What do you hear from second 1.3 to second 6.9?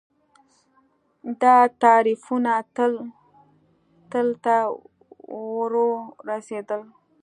دا تعریفونه تل ته ورورسېدل